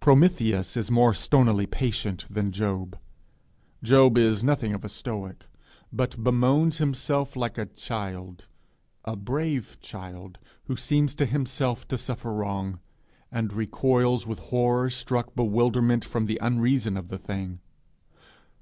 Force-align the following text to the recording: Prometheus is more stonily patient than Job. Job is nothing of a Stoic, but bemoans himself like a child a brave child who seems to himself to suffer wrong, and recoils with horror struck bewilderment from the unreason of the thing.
Prometheus 0.00 0.76
is 0.76 0.90
more 0.90 1.14
stonily 1.14 1.64
patient 1.64 2.26
than 2.28 2.52
Job. 2.52 2.98
Job 3.82 4.18
is 4.18 4.44
nothing 4.44 4.74
of 4.74 4.84
a 4.84 4.88
Stoic, 4.90 5.46
but 5.90 6.22
bemoans 6.22 6.76
himself 6.76 7.36
like 7.36 7.56
a 7.56 7.64
child 7.64 8.48
a 9.06 9.16
brave 9.16 9.78
child 9.80 10.38
who 10.64 10.76
seems 10.76 11.14
to 11.14 11.24
himself 11.24 11.88
to 11.88 11.96
suffer 11.96 12.34
wrong, 12.34 12.80
and 13.30 13.54
recoils 13.54 14.26
with 14.26 14.40
horror 14.40 14.90
struck 14.90 15.34
bewilderment 15.34 16.04
from 16.04 16.26
the 16.26 16.38
unreason 16.42 16.98
of 16.98 17.08
the 17.08 17.16
thing. 17.16 17.60